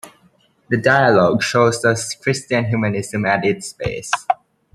The 0.69 0.77
dialogue 0.77 1.43
shows 1.43 1.85
us 1.85 2.15
Christian 2.15 2.65
humanism 2.65 3.23
at 3.27 3.45
its 3.45 3.71
best. 3.73 4.11